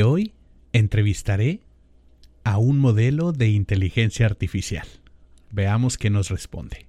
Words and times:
Hoy 0.00 0.32
entrevistaré 0.72 1.60
a 2.44 2.56
un 2.56 2.78
modelo 2.78 3.32
de 3.32 3.50
inteligencia 3.50 4.24
artificial. 4.24 4.86
Veamos 5.50 5.98
qué 5.98 6.08
nos 6.08 6.30
responde. 6.30 6.86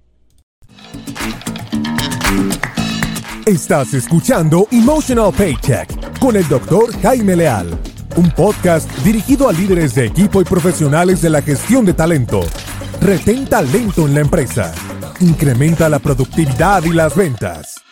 Estás 3.44 3.92
escuchando 3.92 4.68
Emotional 4.72 5.34
Paycheck 5.36 6.18
con 6.18 6.34
el 6.34 6.48
doctor 6.48 6.98
Jaime 7.02 7.36
Leal, 7.36 7.78
un 8.16 8.30
podcast 8.30 8.90
dirigido 9.04 9.50
a 9.50 9.52
líderes 9.52 9.94
de 9.94 10.06
equipo 10.06 10.40
y 10.40 10.44
profesionales 10.46 11.20
de 11.20 11.28
la 11.28 11.42
gestión 11.42 11.84
de 11.84 11.92
talento. 11.92 12.40
Retén 13.02 13.44
talento 13.44 14.06
en 14.06 14.14
la 14.14 14.20
empresa. 14.20 14.74
Incrementa 15.20 15.90
la 15.90 15.98
productividad 15.98 16.82
y 16.84 16.94
las 16.94 17.14
ventas. 17.14 17.84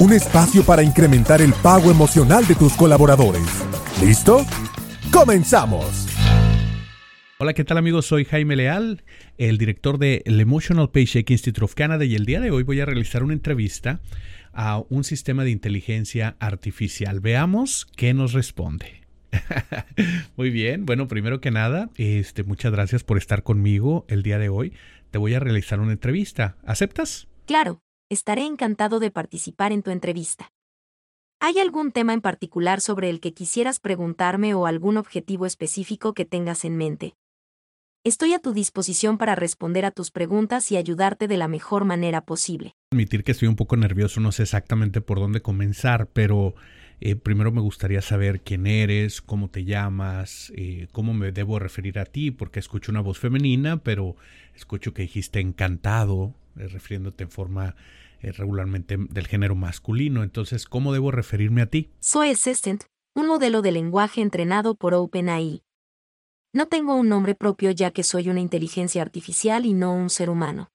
Un 0.00 0.14
espacio 0.14 0.64
para 0.64 0.82
incrementar 0.82 1.42
el 1.42 1.52
pago 1.52 1.90
emocional 1.90 2.46
de 2.46 2.54
tus 2.54 2.72
colaboradores. 2.72 3.44
¿Listo? 4.02 4.46
¡Comenzamos! 5.12 6.06
Hola, 7.38 7.52
¿qué 7.52 7.64
tal 7.64 7.76
amigos? 7.76 8.06
Soy 8.06 8.24
Jaime 8.24 8.56
Leal, 8.56 9.04
el 9.36 9.58
director 9.58 9.98
de 9.98 10.22
el 10.24 10.40
Emotional 10.40 10.90
Paycheck 10.90 11.28
Institute 11.28 11.62
of 11.62 11.74
Canada 11.74 12.06
y 12.06 12.14
el 12.14 12.24
día 12.24 12.40
de 12.40 12.50
hoy 12.50 12.62
voy 12.62 12.80
a 12.80 12.86
realizar 12.86 13.22
una 13.22 13.34
entrevista 13.34 14.00
a 14.54 14.82
un 14.88 15.04
sistema 15.04 15.44
de 15.44 15.50
inteligencia 15.50 16.34
artificial. 16.40 17.20
Veamos 17.20 17.86
qué 17.94 18.14
nos 18.14 18.32
responde. 18.32 19.02
Muy 20.38 20.48
bien, 20.48 20.86
bueno, 20.86 21.08
primero 21.08 21.42
que 21.42 21.50
nada, 21.50 21.90
este, 21.98 22.42
muchas 22.42 22.72
gracias 22.72 23.04
por 23.04 23.18
estar 23.18 23.42
conmigo 23.42 24.06
el 24.08 24.22
día 24.22 24.38
de 24.38 24.48
hoy. 24.48 24.72
Te 25.10 25.18
voy 25.18 25.34
a 25.34 25.40
realizar 25.40 25.78
una 25.78 25.92
entrevista. 25.92 26.56
¿Aceptas? 26.64 27.28
Claro 27.46 27.82
estaré 28.10 28.44
encantado 28.44 28.98
de 28.98 29.12
participar 29.12 29.70
en 29.72 29.82
tu 29.82 29.92
entrevista. 29.92 30.52
¿Hay 31.38 31.58
algún 31.58 31.92
tema 31.92 32.12
en 32.12 32.20
particular 32.20 32.80
sobre 32.80 33.08
el 33.08 33.20
que 33.20 33.32
quisieras 33.32 33.78
preguntarme 33.78 34.52
o 34.52 34.66
algún 34.66 34.96
objetivo 34.96 35.46
específico 35.46 36.12
que 36.12 36.24
tengas 36.24 36.64
en 36.64 36.76
mente? 36.76 37.14
Estoy 38.02 38.34
a 38.34 38.40
tu 38.40 38.52
disposición 38.52 39.16
para 39.16 39.36
responder 39.36 39.84
a 39.84 39.90
tus 39.90 40.10
preguntas 40.10 40.72
y 40.72 40.76
ayudarte 40.76 41.28
de 41.28 41.36
la 41.36 41.48
mejor 41.48 41.84
manera 41.84 42.22
posible. 42.22 42.72
Admitir 42.92 43.22
que 43.22 43.32
estoy 43.32 43.46
un 43.46 43.56
poco 43.56 43.76
nervioso, 43.76 44.20
no 44.20 44.32
sé 44.32 44.42
exactamente 44.42 45.00
por 45.00 45.20
dónde 45.20 45.40
comenzar, 45.40 46.08
pero 46.08 46.54
eh, 47.00 47.14
primero 47.14 47.52
me 47.52 47.60
gustaría 47.60 48.02
saber 48.02 48.40
quién 48.40 48.66
eres, 48.66 49.22
cómo 49.22 49.48
te 49.48 49.64
llamas, 49.64 50.52
eh, 50.56 50.88
cómo 50.92 51.14
me 51.14 51.30
debo 51.30 51.58
referir 51.58 51.98
a 51.98 52.06
ti, 52.06 52.30
porque 52.30 52.58
escucho 52.58 52.90
una 52.90 53.02
voz 53.02 53.18
femenina, 53.18 53.76
pero 53.76 54.16
escucho 54.54 54.94
que 54.94 55.02
dijiste 55.02 55.40
encantado, 55.40 56.34
eh, 56.56 56.68
refiriéndote 56.68 57.24
en 57.24 57.30
forma 57.30 57.76
eh, 58.22 58.32
regularmente 58.32 58.96
del 58.98 59.26
género 59.26 59.54
masculino. 59.54 60.22
Entonces, 60.22 60.66
¿cómo 60.66 60.92
debo 60.92 61.10
referirme 61.10 61.62
a 61.62 61.66
ti? 61.66 61.90
Soy 62.00 62.30
Assistant, 62.30 62.84
un 63.14 63.26
modelo 63.26 63.62
de 63.62 63.72
lenguaje 63.72 64.20
entrenado 64.20 64.74
por 64.74 64.94
OpenAI. 64.94 65.62
No 66.52 66.66
tengo 66.66 66.96
un 66.96 67.08
nombre 67.08 67.34
propio 67.34 67.70
ya 67.70 67.92
que 67.92 68.02
soy 68.02 68.28
una 68.28 68.40
inteligencia 68.40 69.02
artificial 69.02 69.66
y 69.66 69.72
no 69.72 69.94
un 69.94 70.10
ser 70.10 70.30
humano. 70.30 70.68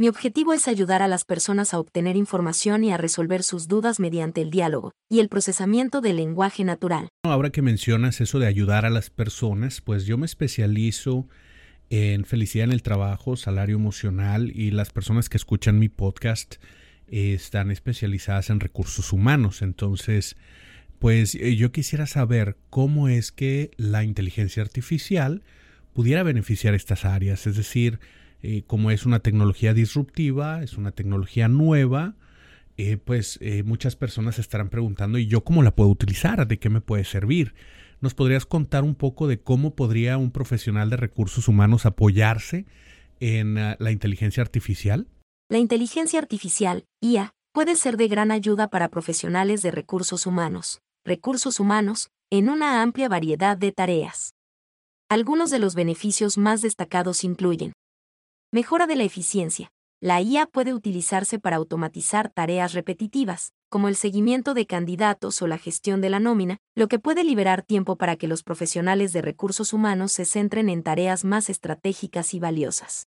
Mi 0.00 0.08
objetivo 0.08 0.54
es 0.54 0.66
ayudar 0.66 1.02
a 1.02 1.08
las 1.08 1.26
personas 1.26 1.74
a 1.74 1.78
obtener 1.78 2.16
información 2.16 2.84
y 2.84 2.90
a 2.90 2.96
resolver 2.96 3.42
sus 3.42 3.68
dudas 3.68 4.00
mediante 4.00 4.40
el 4.40 4.50
diálogo 4.50 4.92
y 5.10 5.20
el 5.20 5.28
procesamiento 5.28 6.00
del 6.00 6.16
lenguaje 6.16 6.64
natural. 6.64 7.10
Ahora 7.22 7.50
que 7.50 7.60
mencionas 7.60 8.22
eso 8.22 8.38
de 8.38 8.46
ayudar 8.46 8.86
a 8.86 8.90
las 8.90 9.10
personas, 9.10 9.82
pues 9.82 10.06
yo 10.06 10.16
me 10.16 10.24
especializo 10.24 11.28
en 11.90 12.24
felicidad 12.24 12.64
en 12.64 12.72
el 12.72 12.82
trabajo, 12.82 13.36
salario 13.36 13.74
emocional 13.74 14.52
y 14.54 14.70
las 14.70 14.90
personas 14.90 15.28
que 15.28 15.36
escuchan 15.36 15.80
mi 15.80 15.88
podcast 15.88 16.56
eh, 17.08 17.34
están 17.34 17.72
especializadas 17.72 18.48
en 18.48 18.60
recursos 18.60 19.12
humanos. 19.12 19.60
Entonces, 19.60 20.36
pues 21.00 21.34
eh, 21.34 21.56
yo 21.56 21.72
quisiera 21.72 22.06
saber 22.06 22.56
cómo 22.70 23.08
es 23.08 23.32
que 23.32 23.72
la 23.76 24.04
inteligencia 24.04 24.62
artificial 24.62 25.42
pudiera 25.92 26.22
beneficiar 26.22 26.74
estas 26.74 27.04
áreas. 27.04 27.48
Es 27.48 27.56
decir, 27.56 27.98
eh, 28.42 28.62
como 28.68 28.92
es 28.92 29.04
una 29.04 29.18
tecnología 29.18 29.74
disruptiva, 29.74 30.62
es 30.62 30.78
una 30.78 30.92
tecnología 30.92 31.48
nueva, 31.48 32.14
pues 33.04 33.38
muchas 33.66 33.94
personas 33.94 34.38
estarán 34.38 34.70
preguntando, 34.70 35.18
¿y 35.18 35.26
yo 35.26 35.44
cómo 35.44 35.62
la 35.62 35.76
puedo 35.76 35.90
utilizar? 35.90 36.48
¿De 36.48 36.58
qué 36.58 36.70
me 36.70 36.80
puede 36.80 37.04
servir? 37.04 37.52
¿Nos 38.00 38.14
podrías 38.14 38.46
contar 38.46 38.82
un 38.82 38.94
poco 38.94 39.26
de 39.26 39.42
cómo 39.42 39.74
podría 39.74 40.16
un 40.16 40.30
profesional 40.30 40.88
de 40.88 40.96
recursos 40.96 41.48
humanos 41.48 41.84
apoyarse 41.84 42.66
en 43.20 43.58
ah, 43.58 43.76
la 43.78 43.90
inteligencia 43.90 44.42
artificial? 44.42 45.06
La 45.50 45.58
inteligencia 45.58 46.18
artificial, 46.18 46.84
IA, 47.02 47.32
puede 47.52 47.76
ser 47.76 47.98
de 47.98 48.08
gran 48.08 48.30
ayuda 48.30 48.68
para 48.68 48.88
profesionales 48.88 49.60
de 49.60 49.70
recursos 49.70 50.26
humanos, 50.26 50.80
recursos 51.04 51.60
humanos, 51.60 52.08
en 52.30 52.48
una 52.48 52.80
amplia 52.80 53.08
variedad 53.08 53.58
de 53.58 53.72
tareas. 53.72 54.32
Algunos 55.10 55.50
de 55.50 55.58
los 55.58 55.74
beneficios 55.74 56.38
más 56.38 56.62
destacados 56.62 57.24
incluyen 57.24 57.72
mejora 58.52 58.86
de 58.86 58.96
la 58.96 59.04
eficiencia, 59.04 59.70
la 60.02 60.22
IA 60.22 60.46
puede 60.46 60.72
utilizarse 60.72 61.38
para 61.38 61.56
automatizar 61.56 62.30
tareas 62.30 62.72
repetitivas, 62.72 63.52
como 63.68 63.86
el 63.86 63.96
seguimiento 63.96 64.54
de 64.54 64.66
candidatos 64.66 65.42
o 65.42 65.46
la 65.46 65.58
gestión 65.58 66.00
de 66.00 66.08
la 66.08 66.20
nómina, 66.20 66.56
lo 66.74 66.88
que 66.88 66.98
puede 66.98 67.22
liberar 67.22 67.60
tiempo 67.60 67.96
para 67.96 68.16
que 68.16 68.26
los 68.26 68.42
profesionales 68.42 69.12
de 69.12 69.20
recursos 69.20 69.74
humanos 69.74 70.12
se 70.12 70.24
centren 70.24 70.70
en 70.70 70.82
tareas 70.82 71.22
más 71.26 71.50
estratégicas 71.50 72.32
y 72.32 72.40
valiosas. 72.40 73.08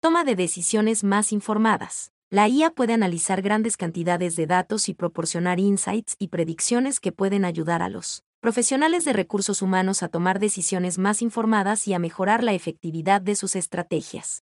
Toma 0.00 0.24
de 0.24 0.36
decisiones 0.36 1.04
más 1.04 1.32
informadas. 1.32 2.12
La 2.28 2.48
IA 2.48 2.70
puede 2.70 2.92
analizar 2.92 3.40
grandes 3.40 3.78
cantidades 3.78 4.36
de 4.36 4.46
datos 4.46 4.90
y 4.90 4.94
proporcionar 4.94 5.58
insights 5.58 6.16
y 6.18 6.28
predicciones 6.28 7.00
que 7.00 7.12
pueden 7.12 7.46
ayudar 7.46 7.80
a 7.80 7.88
los 7.88 8.24
profesionales 8.40 9.06
de 9.06 9.14
recursos 9.14 9.62
humanos 9.62 10.02
a 10.02 10.08
tomar 10.08 10.38
decisiones 10.38 10.98
más 10.98 11.22
informadas 11.22 11.88
y 11.88 11.94
a 11.94 11.98
mejorar 11.98 12.44
la 12.44 12.52
efectividad 12.52 13.22
de 13.22 13.36
sus 13.36 13.56
estrategias. 13.56 14.42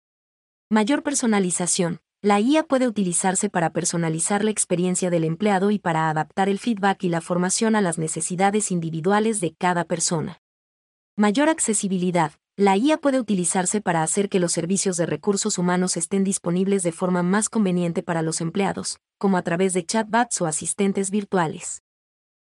Mayor 0.73 1.03
personalización. 1.03 2.01
La 2.23 2.41
IA 2.41 2.63
puede 2.63 2.89
utilizarse 2.89 3.51
para 3.51 3.75
personalizar 3.75 4.43
la 4.43 4.53
experiencia 4.53 5.11
del 5.11 5.25
empleado 5.25 5.71
y 5.71 5.79
para 5.79 6.09
adaptar 6.09 6.49
el 6.49 6.59
feedback 6.59 7.05
y 7.05 7.11
la 7.11 7.21
formación 7.21 7.77
a 7.77 7.83
las 7.83 7.99
necesidades 7.99 8.71
individuales 8.71 9.43
de 9.43 9.55
cada 9.55 9.85
persona. 9.85 10.41
Mayor 11.15 11.51
accesibilidad. 11.51 12.33
La 12.57 12.79
IA 12.79 12.97
puede 12.97 13.21
utilizarse 13.21 13.83
para 13.83 14.03
hacer 14.03 14.31
que 14.31 14.41
los 14.41 14.53
servicios 14.53 14.97
de 14.97 15.05
recursos 15.05 15.59
humanos 15.59 15.99
estén 15.99 16.25
disponibles 16.25 16.83
de 16.83 16.93
forma 16.93 17.23
más 17.23 17.51
conveniente 17.51 18.03
para 18.03 18.23
los 18.23 18.41
empleados, 18.41 18.99
como 19.19 19.37
a 19.37 19.43
través 19.43 19.75
de 19.75 19.85
chatbots 19.85 20.41
o 20.41 20.47
asistentes 20.47 21.11
virtuales. 21.11 21.83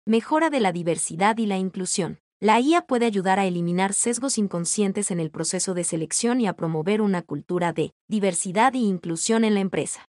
Mejora 0.05 0.51
de 0.51 0.61
la 0.61 0.73
diversidad 0.73 1.39
y 1.39 1.47
la 1.47 1.57
inclusión. 1.57 2.19
La 2.43 2.59
IA 2.59 2.87
puede 2.87 3.05
ayudar 3.05 3.39
a 3.39 3.45
eliminar 3.45 3.93
sesgos 3.93 4.39
inconscientes 4.39 5.11
en 5.11 5.21
el 5.21 5.31
proceso 5.31 5.75
de 5.75 5.85
selección 5.85 6.41
y 6.41 6.47
a 6.47 6.55
promover 6.55 7.03
una 7.03 7.21
cultura 7.21 7.75
de 7.75 7.93
diversidad 8.09 8.75
e 8.75 8.79
inclusión 8.79 9.45
en 9.45 9.53
la 9.53 9.61
empresa. 9.61 10.09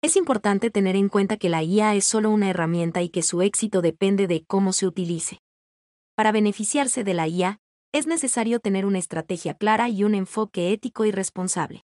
Es 0.00 0.14
importante 0.14 0.70
tener 0.70 0.94
en 0.94 1.08
cuenta 1.08 1.36
que 1.36 1.48
la 1.48 1.64
IA 1.64 1.96
es 1.96 2.04
solo 2.04 2.30
una 2.30 2.48
herramienta 2.48 3.02
y 3.02 3.08
que 3.08 3.24
su 3.24 3.42
éxito 3.42 3.82
depende 3.82 4.28
de 4.28 4.44
cómo 4.44 4.72
se 4.72 4.86
utilice. 4.86 5.40
Para 6.14 6.30
beneficiarse 6.30 7.02
de 7.02 7.14
la 7.14 7.26
IA, 7.26 7.58
es 7.90 8.06
necesario 8.06 8.60
tener 8.60 8.86
una 8.86 9.00
estrategia 9.00 9.54
clara 9.54 9.88
y 9.88 10.04
un 10.04 10.14
enfoque 10.14 10.72
ético 10.72 11.06
y 11.06 11.10
responsable. 11.10 11.82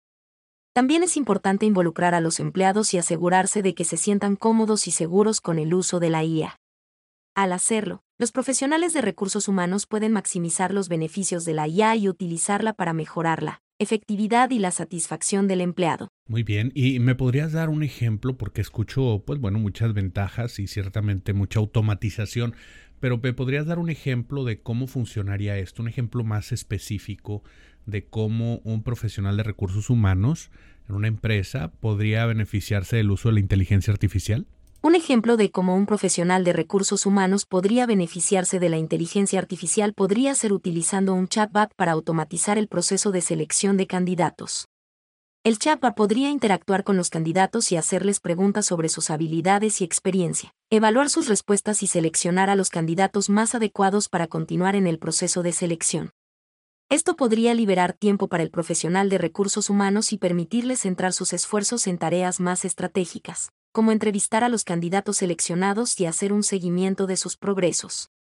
También 0.74 1.02
es 1.02 1.18
importante 1.18 1.66
involucrar 1.66 2.14
a 2.14 2.22
los 2.22 2.40
empleados 2.40 2.94
y 2.94 3.00
asegurarse 3.00 3.64
de 3.64 3.74
que 3.74 3.86
se 3.86 3.98
sientan 3.98 4.36
cómodos 4.36 4.88
y 4.88 4.92
seguros 4.92 5.42
con 5.42 5.58
el 5.58 5.74
uso 5.74 6.00
de 6.00 6.12
la 6.12 6.24
IA. 6.24 6.60
Al 7.36 7.52
hacerlo, 7.52 8.04
los 8.20 8.32
profesionales 8.32 8.94
de 8.94 9.02
recursos 9.02 9.48
humanos 9.48 9.88
pueden 9.88 10.12
maximizar 10.12 10.72
los 10.72 10.88
beneficios 10.88 11.46
de 11.46 11.54
la 11.54 11.68
IA 11.68 11.96
y 11.96 12.08
utilizarla 12.08 12.74
para 12.74 12.94
mejorar 12.94 13.42
la 13.42 13.64
efectividad 13.80 14.52
y 14.52 14.60
la 14.60 14.70
satisfacción 14.70 15.48
del 15.48 15.62
empleado. 15.62 16.10
Muy 16.28 16.44
bien, 16.44 16.72
y 16.76 17.00
me 17.00 17.16
podrías 17.16 17.52
dar 17.52 17.70
un 17.70 17.82
ejemplo 17.82 18.38
porque 18.38 18.62
escucho, 18.62 19.24
pues 19.26 19.40
bueno, 19.40 19.58
muchas 19.58 19.96
ventajas 19.96 20.60
y 20.60 20.68
ciertamente 20.68 21.34
mucha 21.34 21.60
automatización, 21.60 22.54
pero 23.00 23.18
me 23.18 23.34
podrías 23.34 23.66
dar 23.66 23.80
un 23.80 23.90
ejemplo 23.90 24.44
de 24.44 24.62
cómo 24.62 24.86
funcionaría 24.86 25.58
esto, 25.58 25.82
un 25.82 25.88
ejemplo 25.88 26.24
más 26.24 26.52
específico 26.52 27.44
de 27.88 28.06
cómo 28.06 28.60
un 28.64 28.84
profesional 28.84 29.38
de 29.38 29.44
recursos 29.44 29.90
humanos 29.90 30.52
en 30.88 30.94
una 30.94 31.08
empresa 31.08 31.72
podría 31.72 32.28
beneficiarse 32.28 32.98
del 32.98 33.10
uso 33.10 33.30
de 33.30 33.34
la 33.34 33.40
inteligencia 33.40 33.92
artificial? 33.92 34.46
Un 34.86 34.96
ejemplo 34.96 35.38
de 35.38 35.50
cómo 35.50 35.78
un 35.78 35.86
profesional 35.86 36.44
de 36.44 36.52
recursos 36.52 37.06
humanos 37.06 37.46
podría 37.46 37.86
beneficiarse 37.86 38.60
de 38.60 38.68
la 38.68 38.78
inteligencia 38.78 39.40
artificial 39.40 39.94
podría 39.94 40.36
ser 40.36 40.52
utilizando 40.52 41.14
un 41.14 41.30
chatbot 41.30 41.74
para 41.78 41.94
automatizar 41.94 42.58
el 42.58 42.68
proceso 42.68 43.12
de 43.12 43.22
selección 43.22 43.78
de 43.78 43.88
candidatos. 43.88 44.68
El 45.46 45.58
chatbot 45.58 45.96
podría 45.96 46.32
interactuar 46.32 46.84
con 46.84 46.98
los 46.98 47.10
candidatos 47.10 47.72
y 47.72 47.78
hacerles 47.78 48.20
preguntas 48.20 48.66
sobre 48.66 48.90
sus 48.90 49.10
habilidades 49.10 49.80
y 49.80 49.86
experiencia, 49.86 50.54
evaluar 50.70 51.10
sus 51.10 51.30
respuestas 51.30 51.82
y 51.82 51.88
seleccionar 51.88 52.50
a 52.50 52.56
los 52.58 52.70
candidatos 52.70 53.30
más 53.30 53.56
adecuados 53.56 54.10
para 54.10 54.28
continuar 54.28 54.76
en 54.76 54.86
el 54.86 55.00
proceso 55.00 55.44
de 55.44 55.54
selección. 55.54 56.10
Esto 56.90 57.16
podría 57.16 57.54
liberar 57.54 57.94
tiempo 57.94 58.28
para 58.28 58.44
el 58.44 58.52
profesional 58.52 59.08
de 59.08 59.18
recursos 59.18 59.70
humanos 59.70 60.12
y 60.12 60.18
permitirle 60.18 60.76
centrar 60.76 61.14
sus 61.14 61.32
esfuerzos 61.32 61.88
en 61.88 61.98
tareas 61.98 62.42
más 62.42 62.66
estratégicas 62.66 63.54
como 63.74 63.92
entrevistar 63.92 64.44
a 64.44 64.50
los 64.50 64.64
candidatos 64.64 65.18
seleccionados 65.18 66.00
y 66.00 66.06
hacer 66.06 66.32
un 66.32 66.44
seguimiento 66.44 67.08
de 67.08 67.18
sus 67.18 67.36
progresos. 67.36 68.12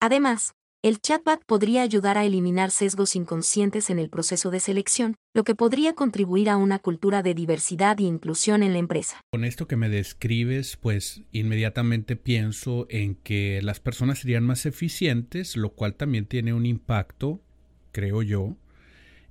Además, 0.00 0.54
el 0.80 1.00
chatbot 1.00 1.44
podría 1.44 1.82
ayudar 1.82 2.16
a 2.16 2.24
eliminar 2.24 2.70
sesgos 2.70 3.16
inconscientes 3.16 3.90
en 3.90 3.98
el 3.98 4.08
proceso 4.08 4.50
de 4.50 4.60
selección, 4.60 5.16
lo 5.34 5.42
que 5.44 5.56
podría 5.56 5.92
contribuir 5.92 6.48
a 6.48 6.56
una 6.56 6.78
cultura 6.78 7.22
de 7.22 7.34
diversidad 7.34 7.98
e 8.00 8.04
inclusión 8.04 8.62
en 8.62 8.72
la 8.72 8.78
empresa. 8.78 9.20
Con 9.32 9.44
esto 9.44 9.66
que 9.66 9.76
me 9.76 9.88
describes, 9.88 10.76
pues 10.76 11.22
inmediatamente 11.32 12.16
pienso 12.16 12.86
en 12.90 13.16
que 13.16 13.60
las 13.60 13.80
personas 13.80 14.20
serían 14.20 14.44
más 14.44 14.66
eficientes, 14.66 15.56
lo 15.56 15.70
cual 15.70 15.96
también 15.96 16.26
tiene 16.26 16.54
un 16.54 16.64
impacto, 16.64 17.42
creo 17.90 18.22
yo, 18.22 18.56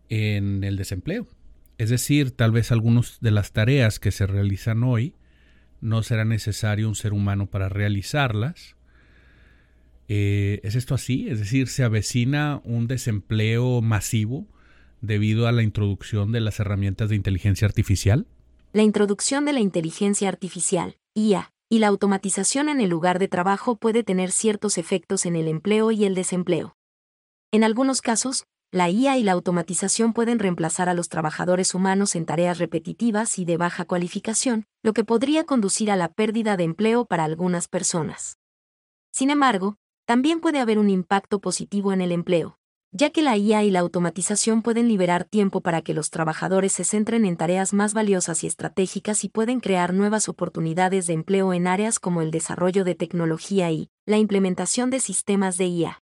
en 0.10 0.64
el 0.64 0.76
desempleo. 0.76 1.28
Es 1.78 1.90
decir, 1.90 2.32
tal 2.32 2.52
vez 2.52 2.72
algunas 2.72 3.20
de 3.22 3.32
las 3.32 3.54
tareas 3.54 4.00
que 4.00 4.12
se 4.12 4.28
realizan 4.28 4.84
hoy 4.84 5.14
no 5.82 6.04
será 6.04 6.26
necesario 6.26 6.88
un 6.88 6.96
ser 6.96 7.14
humano 7.14 7.48
para 7.48 7.70
realizarlas 7.70 8.78
eh, 10.08 10.62
¿Es 10.64 10.76
esto 10.76 10.96
así? 10.96 11.28
Es 11.30 11.40
decir, 11.40 11.68
¿se 11.68 11.84
avecina 11.84 12.62
un 12.64 12.88
desempleo 12.88 13.82
masivo 13.82 14.48
debido 15.02 15.48
a 15.48 15.52
la 15.52 15.64
introducción 15.64 16.32
de 16.32 16.40
las 16.40 16.60
herramientas 16.60 17.10
de 17.10 17.16
inteligencia 17.16 17.68
artificial? 17.68 18.26
La 18.74 18.84
introducción 18.84 19.46
de 19.46 19.54
la 19.54 19.60
inteligencia 19.60 20.30
artificial, 20.30 20.98
IA, 21.14 21.52
y 21.70 21.80
la 21.80 21.88
automatización 21.88 22.70
en 22.70 22.80
el 22.80 22.90
lugar 22.90 23.20
de 23.20 23.28
trabajo 23.28 23.76
puede 23.76 24.04
tener 24.04 24.32
ciertos 24.32 24.78
efectos 24.78 25.26
en 25.26 25.36
el 25.36 25.50
empleo 25.50 25.92
y 25.92 26.06
el 26.06 26.16
desempleo. 26.16 26.78
En 27.52 27.66
algunos 27.66 28.02
casos, 28.02 28.46
la 28.72 28.90
IA 28.90 29.18
y 29.18 29.24
la 29.24 29.32
automatización 29.32 30.12
pueden 30.12 30.40
reemplazar 30.40 30.90
a 30.90 30.94
los 30.94 31.08
trabajadores 31.08 31.74
humanos 31.74 32.16
en 32.16 32.26
tareas 32.26 32.58
repetitivas 32.58 33.40
y 33.40 33.46
de 33.46 33.56
baja 33.56 33.86
cualificación, 33.86 34.66
lo 34.84 34.92
que 34.92 35.06
podría 35.06 35.46
conducir 35.46 35.90
a 35.90 35.96
la 35.96 36.10
pérdida 36.10 36.58
de 36.58 36.66
empleo 36.66 37.06
para 37.06 37.24
algunas 37.24 37.70
personas. 37.70 38.40
Sin 39.10 39.30
embargo, 39.30 39.78
también 40.06 40.42
puede 40.42 40.60
haber 40.60 40.80
un 40.80 40.90
impacto 40.90 41.40
positivo 41.40 41.94
en 41.94 42.02
el 42.02 42.12
empleo, 42.12 42.60
ya 42.92 43.10
que 43.10 43.22
la 43.22 43.38
IA 43.38 43.64
y 43.64 43.72
la 43.72 43.80
automatización 43.80 44.62
pueden 44.62 44.90
liberar 44.90 45.24
tiempo 45.24 45.62
para 45.62 45.82
que 45.82 45.94
los 45.94 46.10
trabajadores 46.10 46.74
se 46.74 46.84
centren 46.84 47.26
en 47.26 47.38
tareas 47.38 47.74
más 47.74 47.94
valiosas 47.94 48.44
y 48.44 48.48
estratégicas 48.48 49.24
y 49.24 49.30
pueden 49.30 49.62
crear 49.62 49.94
nuevas 49.94 50.28
oportunidades 50.28 51.08
de 51.08 51.14
empleo 51.14 51.54
en 51.54 51.68
áreas 51.68 52.00
como 52.00 52.22
el 52.22 52.32
desarrollo 52.32 52.84
de 52.84 52.96
tecnología 52.96 53.72
y 53.72 53.90
la 54.06 54.18
implementación 54.18 54.90
de 54.90 55.00
sistemas 55.00 55.58
de 55.58 55.68
IA. 55.68 56.02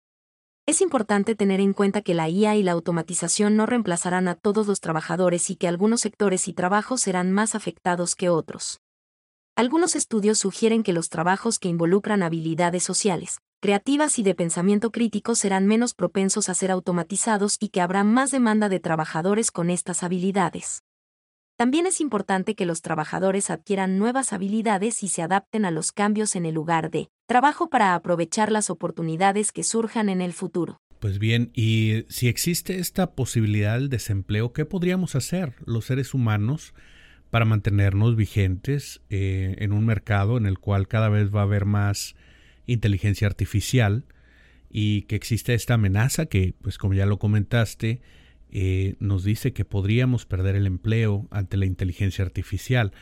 Es 0.69 0.81
importante 0.81 1.37
tener 1.37 1.61
en 1.61 1.73
cuenta 1.73 2.03
que 2.03 2.13
la 2.13 2.29
IA 2.29 2.57
y 2.57 2.65
la 2.65 2.73
automatización 2.73 3.55
no 3.55 3.67
reemplazarán 3.67 4.27
a 4.27 4.35
todos 4.35 4.67
los 4.67 4.81
trabajadores 4.81 5.49
y 5.49 5.55
que 5.55 5.69
algunos 5.69 6.01
sectores 6.01 6.49
y 6.49 6.55
trabajos 6.55 7.03
serán 7.03 7.31
más 7.31 7.55
afectados 7.55 8.17
que 8.17 8.31
otros. 8.31 8.81
Algunos 9.55 9.95
estudios 9.95 10.39
sugieren 10.39 10.83
que 10.83 10.93
los 10.93 11.09
trabajos 11.09 11.61
que 11.61 11.69
involucran 11.69 12.25
habilidades 12.25 12.83
sociales, 12.83 13.39
creativas 13.61 14.19
y 14.19 14.25
de 14.25 14.35
pensamiento 14.35 14.91
crítico 14.91 15.37
serán 15.37 15.69
menos 15.69 15.95
propensos 15.95 16.49
a 16.49 16.55
ser 16.55 16.73
automatizados 16.73 17.59
y 17.61 17.69
que 17.69 17.81
habrá 17.81 18.03
más 18.03 18.33
demanda 18.33 18.69
de 18.69 18.81
trabajadores 18.81 19.53
con 19.53 19.71
estas 19.71 20.03
habilidades. 20.03 20.83
También 21.57 21.87
es 21.87 22.03
importante 22.03 22.55
que 22.55 22.67
los 22.67 22.83
trabajadores 22.83 23.49
adquieran 23.49 23.99
nuevas 23.99 24.35
habilidades 24.35 25.03
y 25.03 25.09
se 25.09 25.23
adapten 25.23 25.65
a 25.65 25.71
los 25.71 25.91
cambios 25.91 26.37
en 26.37 26.45
el 26.45 26.55
lugar 26.55 26.91
de 26.91 27.09
trabajo 27.27 27.71
para 27.71 27.95
aprovechar 27.95 28.53
las 28.53 28.69
oportunidades 28.69 29.53
que 29.53 29.65
surjan 29.65 30.11
en 30.11 30.21
el 30.21 30.35
futuro. 30.35 30.77
Pues 31.01 31.19
bien, 31.19 31.51
y 31.55 32.05
si 32.11 32.29
existe 32.29 32.79
esta 32.79 33.13
posibilidad 33.13 33.79
del 33.79 33.89
desempleo, 33.89 34.53
¿qué 34.53 34.67
podríamos 34.67 35.15
hacer 35.15 35.55
los 35.65 35.87
seres 35.87 36.13
humanos 36.13 36.75
para 37.31 37.47
mantenernos 37.47 38.17
vigentes 38.17 39.01
eh, 39.09 39.57
en 39.59 39.73
un 39.73 39.87
mercado 39.87 40.37
en 40.37 40.45
el 40.45 40.59
cual 40.59 40.89
cada 40.89 41.09
vez 41.09 41.35
va 41.35 41.41
a 41.41 41.45
haber 41.45 41.65
más 41.65 42.17
inteligencia 42.67 43.27
artificial 43.27 44.05
y 44.69 45.03
que 45.03 45.17
existe 45.17 45.55
esta 45.55 45.75
amenaza 45.75 46.27
que, 46.27 46.55
pues 46.61 46.77
como 46.77 46.93
ya 46.93 47.07
lo 47.07 47.19
comentaste, 47.19 48.03
eh, 48.51 48.97
nos 49.01 49.25
dice 49.25 49.53
que 49.53 49.65
podríamos 49.65 50.27
perder 50.27 50.57
el 50.57 50.67
empleo 50.67 51.27
ante 51.31 51.57
la 51.57 51.67
inteligencia 51.67 52.25
artificial. 52.25 52.93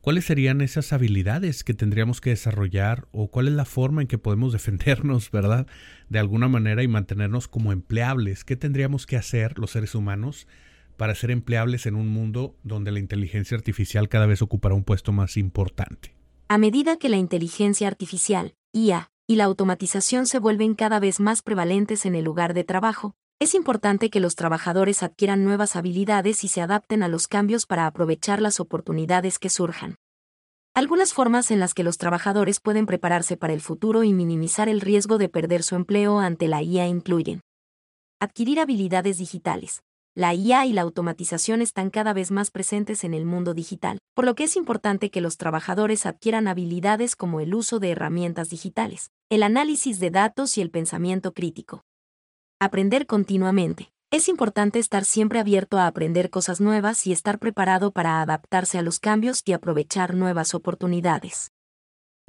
¿Cuáles 0.00 0.24
serían 0.24 0.60
esas 0.60 0.92
habilidades 0.92 1.62
que 1.62 1.74
tendríamos 1.74 2.20
que 2.20 2.30
desarrollar 2.30 3.06
o 3.12 3.28
cuál 3.30 3.46
es 3.48 3.54
la 3.54 3.64
forma 3.64 4.02
en 4.02 4.08
que 4.08 4.18
podemos 4.18 4.52
defendernos, 4.52 5.30
verdad, 5.30 5.66
de 6.08 6.18
alguna 6.18 6.48
manera 6.48 6.82
y 6.82 6.88
mantenernos 6.88 7.48
como 7.48 7.72
empleables? 7.72 8.44
¿Qué 8.44 8.56
tendríamos 8.56 9.06
que 9.06 9.16
hacer 9.16 9.58
los 9.58 9.70
seres 9.70 9.94
humanos 9.94 10.48
para 10.96 11.14
ser 11.14 11.30
empleables 11.30 11.86
en 11.86 11.94
un 11.94 12.08
mundo 12.08 12.56
donde 12.62 12.90
la 12.90 12.98
inteligencia 12.98 13.56
artificial 13.56 14.08
cada 14.08 14.26
vez 14.26 14.42
ocupará 14.42 14.74
un 14.74 14.84
puesto 14.84 15.12
más 15.12 15.36
importante? 15.36 16.14
A 16.48 16.58
medida 16.58 16.96
que 16.96 17.08
la 17.08 17.16
inteligencia 17.16 17.88
artificial, 17.88 18.54
IA, 18.72 19.12
y 19.26 19.36
la 19.36 19.44
automatización 19.44 20.26
se 20.26 20.38
vuelven 20.38 20.74
cada 20.74 21.00
vez 21.00 21.20
más 21.20 21.42
prevalentes 21.42 22.04
en 22.06 22.14
el 22.14 22.24
lugar 22.24 22.54
de 22.54 22.64
trabajo, 22.64 23.14
es 23.42 23.54
importante 23.56 24.08
que 24.08 24.20
los 24.20 24.36
trabajadores 24.36 25.02
adquieran 25.02 25.42
nuevas 25.42 25.74
habilidades 25.74 26.44
y 26.44 26.48
se 26.48 26.60
adapten 26.60 27.02
a 27.02 27.08
los 27.08 27.26
cambios 27.26 27.66
para 27.66 27.88
aprovechar 27.88 28.40
las 28.40 28.60
oportunidades 28.60 29.40
que 29.40 29.50
surjan. 29.50 29.96
Algunas 30.74 31.12
formas 31.12 31.50
en 31.50 31.58
las 31.58 31.74
que 31.74 31.82
los 31.82 31.98
trabajadores 31.98 32.60
pueden 32.60 32.86
prepararse 32.86 33.36
para 33.36 33.52
el 33.52 33.60
futuro 33.60 34.04
y 34.04 34.12
minimizar 34.12 34.68
el 34.68 34.80
riesgo 34.80 35.18
de 35.18 35.28
perder 35.28 35.64
su 35.64 35.74
empleo 35.74 36.20
ante 36.20 36.46
la 36.46 36.62
IA 36.62 36.86
incluyen 36.86 37.40
adquirir 38.20 38.60
habilidades 38.60 39.18
digitales, 39.18 39.82
la 40.14 40.32
IA 40.34 40.64
y 40.66 40.72
la 40.72 40.82
automatización 40.82 41.62
están 41.62 41.90
cada 41.90 42.12
vez 42.12 42.30
más 42.30 42.52
presentes 42.52 43.02
en 43.02 43.12
el 43.12 43.26
mundo 43.26 43.54
digital, 43.54 43.98
por 44.14 44.24
lo 44.24 44.36
que 44.36 44.44
es 44.44 44.54
importante 44.54 45.10
que 45.10 45.20
los 45.20 45.36
trabajadores 45.36 46.06
adquieran 46.06 46.46
habilidades 46.46 47.16
como 47.16 47.40
el 47.40 47.56
uso 47.56 47.80
de 47.80 47.90
herramientas 47.90 48.50
digitales, 48.50 49.10
el 49.30 49.42
análisis 49.42 49.98
de 49.98 50.12
datos 50.12 50.56
y 50.58 50.60
el 50.60 50.70
pensamiento 50.70 51.32
crítico. 51.32 51.82
Aprender 52.64 53.08
continuamente. 53.08 53.90
Es 54.12 54.28
importante 54.28 54.78
estar 54.78 55.04
siempre 55.04 55.40
abierto 55.40 55.78
a 55.78 55.88
aprender 55.88 56.30
cosas 56.30 56.60
nuevas 56.60 57.08
y 57.08 57.12
estar 57.12 57.40
preparado 57.40 57.90
para 57.90 58.22
adaptarse 58.22 58.78
a 58.78 58.82
los 58.82 59.00
cambios 59.00 59.42
y 59.44 59.52
aprovechar 59.52 60.14
nuevas 60.14 60.54
oportunidades. 60.54 61.50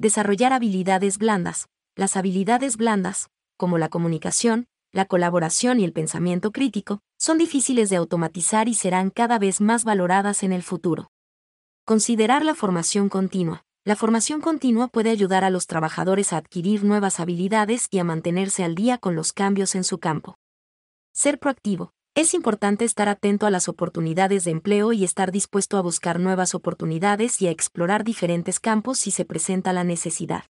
Desarrollar 0.00 0.52
habilidades 0.52 1.18
blandas. 1.18 1.68
Las 1.94 2.16
habilidades 2.16 2.76
blandas, 2.76 3.30
como 3.56 3.78
la 3.78 3.88
comunicación, 3.88 4.66
la 4.90 5.04
colaboración 5.04 5.78
y 5.78 5.84
el 5.84 5.92
pensamiento 5.92 6.50
crítico, 6.50 6.98
son 7.16 7.38
difíciles 7.38 7.88
de 7.88 7.94
automatizar 7.94 8.68
y 8.68 8.74
serán 8.74 9.10
cada 9.10 9.38
vez 9.38 9.60
más 9.60 9.84
valoradas 9.84 10.42
en 10.42 10.52
el 10.52 10.64
futuro. 10.64 11.12
Considerar 11.84 12.44
la 12.44 12.56
formación 12.56 13.08
continua. 13.08 13.64
La 13.86 13.96
formación 13.96 14.40
continua 14.40 14.88
puede 14.88 15.10
ayudar 15.10 15.44
a 15.44 15.50
los 15.50 15.66
trabajadores 15.66 16.32
a 16.32 16.38
adquirir 16.38 16.84
nuevas 16.84 17.20
habilidades 17.20 17.86
y 17.90 17.98
a 17.98 18.04
mantenerse 18.04 18.64
al 18.64 18.74
día 18.74 18.96
con 18.96 19.14
los 19.14 19.34
cambios 19.34 19.74
en 19.74 19.84
su 19.84 19.98
campo. 19.98 20.38
Ser 21.12 21.38
proactivo. 21.38 21.92
Es 22.14 22.32
importante 22.32 22.86
estar 22.86 23.10
atento 23.10 23.44
a 23.44 23.50
las 23.50 23.68
oportunidades 23.68 24.44
de 24.44 24.52
empleo 24.52 24.94
y 24.94 25.04
estar 25.04 25.32
dispuesto 25.32 25.76
a 25.76 25.82
buscar 25.82 26.18
nuevas 26.18 26.54
oportunidades 26.54 27.42
y 27.42 27.46
a 27.46 27.50
explorar 27.50 28.04
diferentes 28.04 28.58
campos 28.58 28.98
si 28.98 29.10
se 29.10 29.26
presenta 29.26 29.74
la 29.74 29.84
necesidad. 29.84 30.44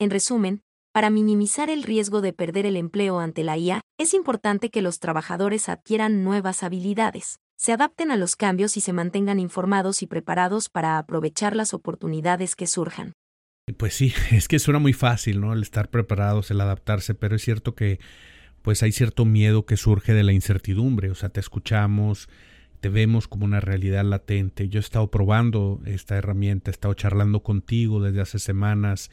En 0.00 0.10
resumen, 0.10 0.62
para 0.92 1.10
minimizar 1.10 1.70
el 1.70 1.84
riesgo 1.84 2.22
de 2.22 2.32
perder 2.32 2.66
el 2.66 2.76
empleo 2.76 3.20
ante 3.20 3.44
la 3.44 3.56
IA, 3.56 3.82
es 3.98 4.14
importante 4.14 4.70
que 4.70 4.82
los 4.82 4.98
trabajadores 4.98 5.68
adquieran 5.68 6.24
nuevas 6.24 6.64
habilidades, 6.64 7.38
se 7.58 7.72
adapten 7.72 8.12
a 8.12 8.16
los 8.16 8.36
cambios 8.36 8.76
y 8.76 8.80
se 8.80 8.92
mantengan 8.92 9.40
informados 9.40 10.02
y 10.02 10.06
preparados 10.06 10.68
para 10.68 10.96
aprovechar 10.96 11.56
las 11.56 11.74
oportunidades 11.74 12.54
que 12.54 12.68
surjan. 12.68 13.12
Pues 13.76 13.94
sí, 13.94 14.14
es 14.30 14.46
que 14.46 14.60
suena 14.60 14.78
muy 14.78 14.92
fácil, 14.92 15.40
¿no? 15.40 15.52
El 15.52 15.62
estar 15.62 15.90
preparados, 15.90 16.50
el 16.50 16.60
adaptarse, 16.60 17.14
pero 17.14 17.36
es 17.36 17.42
cierto 17.42 17.74
que 17.74 17.98
pues 18.62 18.82
hay 18.82 18.92
cierto 18.92 19.24
miedo 19.24 19.66
que 19.66 19.76
surge 19.76 20.14
de 20.14 20.22
la 20.22 20.32
incertidumbre, 20.32 21.10
o 21.10 21.14
sea, 21.14 21.30
te 21.30 21.40
escuchamos, 21.40 22.28
te 22.80 22.88
vemos 22.88 23.26
como 23.26 23.44
una 23.44 23.60
realidad 23.60 24.04
latente. 24.04 24.68
Yo 24.68 24.78
he 24.78 24.80
estado 24.80 25.10
probando 25.10 25.80
esta 25.84 26.16
herramienta, 26.16 26.70
he 26.70 26.72
estado 26.72 26.94
charlando 26.94 27.42
contigo 27.42 28.00
desde 28.00 28.20
hace 28.20 28.38
semanas, 28.38 29.10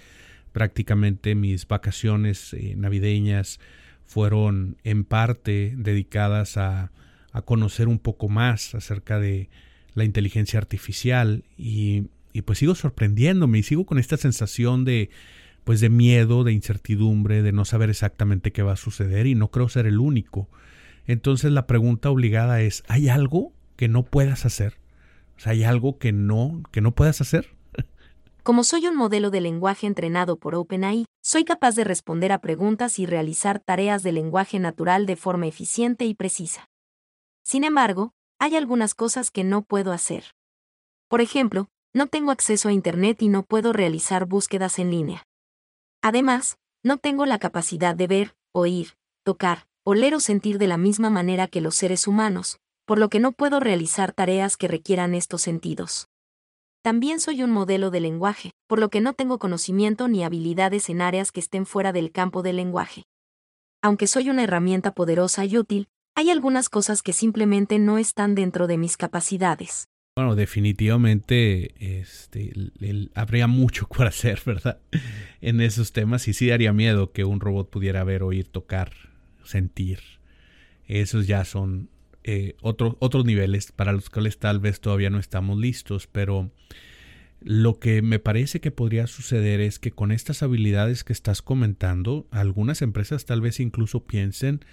prácticamente 0.51 1.35
mis 1.35 1.67
vacaciones 1.67 2.53
eh, 2.53 2.75
navideñas 2.75 3.59
fueron 4.05 4.77
en 4.83 5.03
parte 5.03 5.73
dedicadas 5.77 6.57
a, 6.57 6.91
a, 7.35 7.41
conocer 7.41 7.87
un 7.87 7.99
poco 7.99 8.29
más 8.29 8.75
acerca 8.75 9.19
de 9.19 9.49
la 9.93 10.03
inteligencia 10.03 10.59
artificial 10.59 11.43
y, 11.57 12.09
pues 12.45 12.59
sigo 12.59 12.75
sorprendiéndome 12.75 13.59
y 13.59 13.63
sigo 13.63 13.85
con 13.85 13.97
esta 13.97 14.17
sensación 14.17 14.85
de 14.85 15.09
pues 15.63 15.79
de 15.79 15.89
miedo, 15.89 16.43
de 16.43 16.53
incertidumbre, 16.53 17.41
de 17.41 17.51
no 17.51 17.65
saber 17.65 17.89
exactamente 17.89 18.51
qué 18.51 18.61
va 18.61 18.73
a 18.73 18.77
suceder 18.77 19.25
y 19.25 19.33
no 19.33 19.49
creo 19.49 19.67
ser 19.67 19.87
el 19.87 19.99
único. 19.99 20.47
Entonces 21.07 21.51
la 21.51 21.65
pregunta 21.65 22.11
obligada 22.11 22.61
es, 22.61 22.83
¿hay 22.87 23.09
algo 23.09 23.51
que 23.75 23.87
no 23.87 24.03
puedas 24.03 24.45
hacer? 24.45 24.77
O 25.37 25.39
sea, 25.39 25.53
¿hay 25.53 25.63
algo 25.63 25.97
que 25.97 26.11
no 26.11 26.61
que 26.71 26.81
no 26.81 26.93
puedas 26.93 27.19
hacer? 27.19 27.55
Como 28.45 28.63
soy 28.63 28.85
un 28.85 28.95
modelo 28.95 29.31
de 29.31 29.41
lenguaje 29.41 29.87
entrenado 29.87 30.37
por 30.37 30.53
OpenAI, 30.53 31.05
soy 31.23 31.45
capaz 31.45 31.73
de 31.73 31.83
responder 31.83 32.31
a 32.31 32.41
preguntas 32.41 32.99
y 32.99 33.07
realizar 33.07 33.57
tareas 33.57 34.03
de 34.03 34.11
lenguaje 34.11 34.59
natural 34.59 35.07
de 35.07 35.15
forma 35.15 35.47
eficiente 35.47 36.05
y 36.05 36.13
precisa. 36.13 36.69
Sin 37.45 37.63
embargo, 37.63 38.13
hay 38.39 38.55
algunas 38.55 38.95
cosas 38.95 39.29
que 39.29 39.43
no 39.43 39.61
puedo 39.61 39.91
hacer. 39.91 40.25
Por 41.07 41.21
ejemplo, 41.21 41.69
no 41.93 42.07
tengo 42.07 42.31
acceso 42.31 42.69
a 42.69 42.73
Internet 42.73 43.21
y 43.21 43.29
no 43.29 43.43
puedo 43.43 43.71
realizar 43.71 44.25
búsquedas 44.25 44.79
en 44.79 44.89
línea. 44.89 45.23
Además, 46.01 46.57
no 46.83 46.97
tengo 46.97 47.25
la 47.25 47.39
capacidad 47.39 47.95
de 47.95 48.07
ver, 48.07 48.35
oír, 48.51 48.95
tocar, 49.23 49.67
oler 49.83 50.15
o 50.15 50.19
sentir 50.19 50.57
de 50.57 50.67
la 50.67 50.77
misma 50.77 51.09
manera 51.09 51.47
que 51.47 51.61
los 51.61 51.75
seres 51.75 52.07
humanos, 52.07 52.59
por 52.85 52.97
lo 52.97 53.09
que 53.09 53.19
no 53.19 53.31
puedo 53.31 53.59
realizar 53.59 54.11
tareas 54.11 54.57
que 54.57 54.67
requieran 54.67 55.13
estos 55.13 55.43
sentidos. 55.43 56.07
También 56.81 57.19
soy 57.19 57.41
un 57.41 57.51
modelo 57.51 57.91
de 57.91 57.99
lenguaje, 57.99 58.51
por 58.67 58.79
lo 58.79 58.89
que 58.89 59.01
no 59.01 59.13
tengo 59.13 59.39
conocimiento 59.39 60.07
ni 60.07 60.23
habilidades 60.23 60.89
en 60.89 61.01
áreas 61.01 61.31
que 61.31 61.39
estén 61.39 61.65
fuera 61.65 61.91
del 61.93 62.11
campo 62.11 62.43
del 62.43 62.57
lenguaje. 62.57 63.03
Aunque 63.81 64.07
soy 64.07 64.29
una 64.29 64.43
herramienta 64.43 64.93
poderosa 64.93 65.45
y 65.45 65.57
útil, 65.57 65.87
hay 66.15 66.29
algunas 66.29 66.69
cosas 66.69 67.03
que 67.03 67.13
simplemente 67.13 67.77
no 67.77 67.97
están 67.97 68.35
dentro 68.35 68.67
de 68.67 68.77
mis 68.77 68.97
capacidades. 68.97 69.89
Bueno, 70.15 70.35
definitivamente 70.35 71.99
este, 71.99 72.53
habría 73.13 73.47
mucho 73.47 73.87
por 73.89 74.07
hacer, 74.07 74.41
¿verdad? 74.45 74.79
En 75.41 75.59
esos 75.59 75.91
temas 75.91 76.27
y 76.29 76.33
sí 76.33 76.47
daría 76.47 76.71
miedo 76.71 77.11
que 77.11 77.25
un 77.25 77.41
robot 77.41 77.69
pudiera 77.69 78.03
ver, 78.05 78.23
oír, 78.23 78.47
tocar, 78.47 78.93
sentir. 79.43 79.99
Esos 80.87 81.27
ya 81.27 81.43
son 81.43 81.89
eh, 82.23 82.55
otros 82.61 83.25
niveles 83.25 83.73
para 83.73 83.91
los 83.91 84.09
cuales 84.09 84.39
tal 84.39 84.59
vez 84.59 84.79
todavía 84.79 85.09
no 85.09 85.19
estamos 85.19 85.59
listos, 85.59 86.07
pero 86.07 86.49
lo 87.41 87.79
que 87.79 88.01
me 88.01 88.19
parece 88.19 88.61
que 88.61 88.71
podría 88.71 89.07
suceder 89.07 89.59
es 89.59 89.79
que 89.79 89.91
con 89.91 90.13
estas 90.13 90.43
habilidades 90.43 91.03
que 91.03 91.13
estás 91.13 91.41
comentando, 91.41 92.25
algunas 92.31 92.81
empresas 92.81 93.25
tal 93.25 93.41
vez 93.41 93.59
incluso 93.59 94.05
piensen 94.05 94.63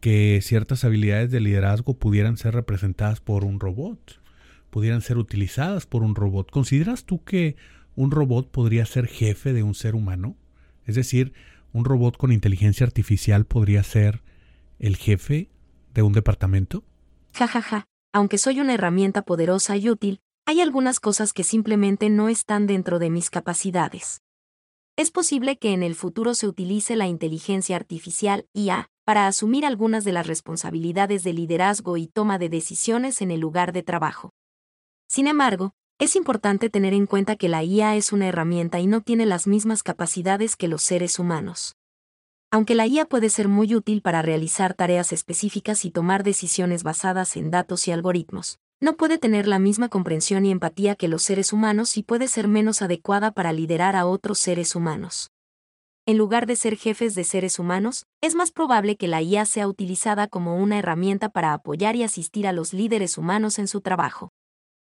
que 0.00 0.40
ciertas 0.42 0.84
habilidades 0.84 1.30
de 1.30 1.40
liderazgo 1.40 1.98
pudieran 1.98 2.36
ser 2.36 2.54
representadas 2.54 3.20
por 3.20 3.44
un 3.44 3.60
robot 3.60 4.20
pudieran 4.76 5.00
ser 5.00 5.16
utilizadas 5.16 5.86
por 5.86 6.02
un 6.02 6.14
robot. 6.14 6.50
¿Consideras 6.50 7.04
tú 7.04 7.24
que 7.24 7.56
un 7.94 8.10
robot 8.10 8.50
podría 8.50 8.84
ser 8.84 9.06
jefe 9.06 9.54
de 9.54 9.62
un 9.62 9.74
ser 9.74 9.94
humano? 9.94 10.36
Es 10.84 10.96
decir, 10.96 11.32
un 11.72 11.86
robot 11.86 12.18
con 12.18 12.30
inteligencia 12.30 12.84
artificial 12.84 13.46
podría 13.46 13.82
ser 13.82 14.22
el 14.78 14.96
jefe 14.96 15.48
de 15.94 16.02
un 16.02 16.12
departamento? 16.12 16.84
Ja, 17.32 17.46
ja, 17.46 17.62
ja. 17.62 17.84
Aunque 18.12 18.36
soy 18.36 18.60
una 18.60 18.74
herramienta 18.74 19.22
poderosa 19.22 19.78
y 19.78 19.88
útil, 19.88 20.20
hay 20.46 20.60
algunas 20.60 21.00
cosas 21.00 21.32
que 21.32 21.42
simplemente 21.42 22.10
no 22.10 22.28
están 22.28 22.66
dentro 22.66 22.98
de 22.98 23.08
mis 23.08 23.30
capacidades. 23.30 24.20
Es 24.98 25.10
posible 25.10 25.58
que 25.58 25.74
en 25.74 25.82
el 25.82 25.94
futuro 25.94 26.34
se 26.34 26.48
utilice 26.48 26.96
la 26.96 27.06
inteligencia 27.06 27.76
artificial 27.76 28.48
IA 28.54 28.88
para 29.04 29.26
asumir 29.26 29.66
algunas 29.66 30.04
de 30.04 30.12
las 30.12 30.26
responsabilidades 30.26 31.22
de 31.22 31.34
liderazgo 31.34 31.98
y 31.98 32.06
toma 32.06 32.38
de 32.38 32.48
decisiones 32.48 33.20
en 33.20 33.30
el 33.30 33.40
lugar 33.40 33.74
de 33.74 33.82
trabajo. 33.82 34.30
Sin 35.06 35.26
embargo, 35.26 35.74
es 35.98 36.16
importante 36.16 36.70
tener 36.70 36.94
en 36.94 37.04
cuenta 37.04 37.36
que 37.36 37.50
la 37.50 37.62
IA 37.62 37.94
es 37.96 38.10
una 38.10 38.26
herramienta 38.26 38.80
y 38.80 38.86
no 38.86 39.02
tiene 39.02 39.26
las 39.26 39.46
mismas 39.46 39.82
capacidades 39.82 40.56
que 40.56 40.66
los 40.66 40.80
seres 40.80 41.18
humanos. 41.18 41.76
Aunque 42.50 42.74
la 42.74 42.86
IA 42.86 43.04
puede 43.04 43.28
ser 43.28 43.48
muy 43.48 43.74
útil 43.74 44.00
para 44.00 44.22
realizar 44.22 44.72
tareas 44.72 45.12
específicas 45.12 45.84
y 45.84 45.90
tomar 45.90 46.22
decisiones 46.22 46.84
basadas 46.84 47.36
en 47.36 47.50
datos 47.50 47.86
y 47.86 47.92
algoritmos, 47.92 48.60
no 48.80 48.96
puede 48.96 49.18
tener 49.18 49.48
la 49.48 49.58
misma 49.58 49.88
comprensión 49.88 50.44
y 50.44 50.50
empatía 50.50 50.96
que 50.96 51.08
los 51.08 51.22
seres 51.22 51.52
humanos 51.52 51.96
y 51.96 52.02
puede 52.02 52.28
ser 52.28 52.46
menos 52.46 52.82
adecuada 52.82 53.32
para 53.32 53.52
liderar 53.52 53.96
a 53.96 54.06
otros 54.06 54.38
seres 54.38 54.74
humanos. 54.74 55.30
En 56.04 56.18
lugar 56.18 56.46
de 56.46 56.54
ser 56.56 56.76
jefes 56.76 57.14
de 57.14 57.24
seres 57.24 57.58
humanos, 57.58 58.06
es 58.20 58.34
más 58.34 58.52
probable 58.52 58.96
que 58.96 59.08
la 59.08 59.22
IA 59.22 59.44
sea 59.44 59.66
utilizada 59.66 60.28
como 60.28 60.56
una 60.56 60.78
herramienta 60.78 61.30
para 61.30 61.52
apoyar 61.52 61.96
y 61.96 62.04
asistir 62.04 62.46
a 62.46 62.52
los 62.52 62.72
líderes 62.72 63.18
humanos 63.18 63.58
en 63.58 63.66
su 63.66 63.80
trabajo. 63.80 64.30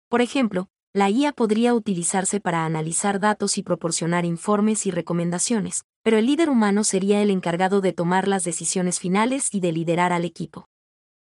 Por 0.07 0.21
ejemplo, 0.21 0.67
la 0.93 1.09
IA 1.09 1.31
podría 1.31 1.73
utilizarse 1.73 2.39
para 2.39 2.65
analizar 2.65 3.19
datos 3.19 3.57
y 3.57 3.63
proporcionar 3.63 4.25
informes 4.25 4.85
y 4.85 4.91
recomendaciones, 4.91 5.83
pero 6.03 6.17
el 6.17 6.25
líder 6.25 6.49
humano 6.49 6.83
sería 6.83 7.21
el 7.21 7.29
encargado 7.29 7.81
de 7.81 7.93
tomar 7.93 8.27
las 8.27 8.43
decisiones 8.43 8.99
finales 8.99 9.53
y 9.53 9.61
de 9.61 9.71
liderar 9.71 10.13
al 10.13 10.25
equipo. 10.25 10.67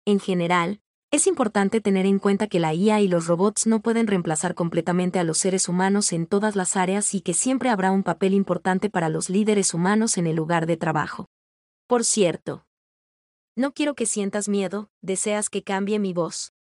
En 0.05 0.19
general, 0.19 0.81
es 1.11 1.27
importante 1.27 1.81
tener 1.81 2.05
en 2.05 2.19
cuenta 2.19 2.47
que 2.47 2.61
la 2.61 2.73
IA 2.73 3.01
y 3.01 3.09
los 3.09 3.27
robots 3.27 3.67
no 3.67 3.81
pueden 3.81 4.07
reemplazar 4.07 4.55
completamente 4.55 5.19
a 5.19 5.25
los 5.25 5.37
seres 5.37 5.67
humanos 5.67 6.13
en 6.13 6.25
todas 6.25 6.55
las 6.55 6.77
áreas 6.77 7.13
y 7.13 7.19
que 7.19 7.33
siempre 7.33 7.69
habrá 7.69 7.91
un 7.91 8.03
papel 8.03 8.33
importante 8.33 8.89
para 8.89 9.09
los 9.09 9.29
líderes 9.29 9.73
humanos 9.73 10.17
en 10.17 10.25
el 10.25 10.37
lugar 10.37 10.65
de 10.67 10.77
trabajo. 10.77 11.25
Por 11.85 12.05
cierto, 12.05 12.65
no 13.57 13.73
quiero 13.73 13.93
que 13.93 14.05
sientas 14.05 14.47
miedo, 14.47 14.89
deseas 15.01 15.49
que 15.49 15.63
cambie 15.63 15.99
mi 15.99 16.13
voz. 16.13 16.53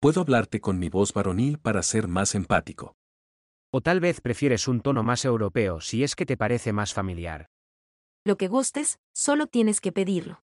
Puedo 0.00 0.22
hablarte 0.22 0.62
con 0.62 0.78
mi 0.78 0.88
voz 0.88 1.12
varonil 1.12 1.58
para 1.58 1.82
ser 1.82 2.08
más 2.08 2.34
empático. 2.34 2.96
O 3.70 3.82
tal 3.82 4.00
vez 4.00 4.22
prefieres 4.22 4.66
un 4.66 4.80
tono 4.80 5.02
más 5.02 5.26
europeo 5.26 5.82
si 5.82 6.04
es 6.04 6.16
que 6.16 6.24
te 6.24 6.38
parece 6.38 6.72
más 6.72 6.94
familiar. 6.94 7.50
Lo 8.24 8.38
que 8.38 8.48
gustes, 8.48 8.98
solo 9.12 9.46
tienes 9.46 9.82
que 9.82 9.92
pedirlo. 9.92 10.42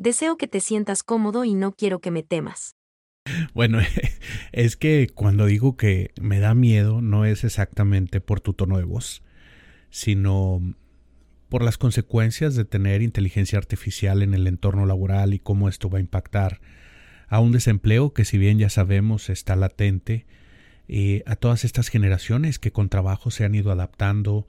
Deseo 0.00 0.38
que 0.38 0.48
te 0.48 0.60
sientas 0.60 1.02
cómodo 1.02 1.44
y 1.44 1.52
no 1.52 1.72
quiero 1.72 1.98
que 1.98 2.10
me 2.10 2.22
temas. 2.22 2.74
Bueno, 3.52 3.80
es 4.52 4.76
que 4.78 5.10
cuando 5.14 5.44
digo 5.44 5.76
que 5.76 6.12
me 6.18 6.40
da 6.40 6.54
miedo 6.54 7.02
no 7.02 7.26
es 7.26 7.44
exactamente 7.44 8.22
por 8.22 8.40
tu 8.40 8.54
tono 8.54 8.78
de 8.78 8.84
voz, 8.84 9.22
sino 9.90 10.62
por 11.50 11.62
las 11.62 11.76
consecuencias 11.76 12.54
de 12.54 12.64
tener 12.64 13.02
inteligencia 13.02 13.58
artificial 13.58 14.22
en 14.22 14.32
el 14.32 14.46
entorno 14.46 14.86
laboral 14.86 15.34
y 15.34 15.38
cómo 15.38 15.68
esto 15.68 15.90
va 15.90 15.98
a 15.98 16.00
impactar 16.00 16.62
a 17.28 17.40
un 17.40 17.52
desempleo 17.52 18.14
que 18.14 18.24
si 18.24 18.38
bien 18.38 18.58
ya 18.58 18.70
sabemos 18.70 19.28
está 19.28 19.54
latente, 19.54 20.24
eh, 20.88 21.22
a 21.26 21.36
todas 21.36 21.66
estas 21.66 21.88
generaciones 21.88 22.58
que 22.58 22.72
con 22.72 22.88
trabajo 22.88 23.30
se 23.30 23.44
han 23.44 23.54
ido 23.54 23.70
adaptando 23.70 24.48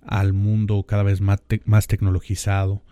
al 0.00 0.32
mundo 0.32 0.84
cada 0.84 1.02
vez 1.02 1.20
más, 1.20 1.42
más 1.64 1.88
tecnologizado 1.88 2.84